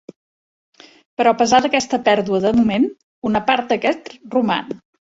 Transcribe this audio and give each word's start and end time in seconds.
Però 1.19 1.33
a 1.35 1.39
pesar 1.43 1.59
d'aquesta 1.67 2.01
pèrdua 2.09 2.41
de 2.49 2.55
moment, 2.63 2.91
una 3.33 3.47
part 3.53 3.73
d'aquest 3.75 4.15
roman. 4.39 4.79